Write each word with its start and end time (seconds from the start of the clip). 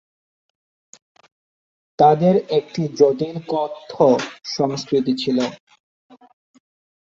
তাদের 1.99 2.35
একটি 2.57 2.81
জটিল 2.99 3.35
কথ্য 3.53 3.93
সংস্কৃতি 4.51 5.13
ছিল। 5.15 5.37